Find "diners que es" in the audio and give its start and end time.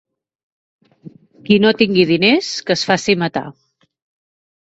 2.13-2.85